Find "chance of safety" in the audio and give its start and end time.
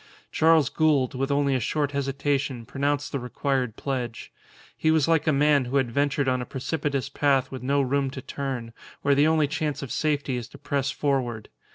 9.47-10.37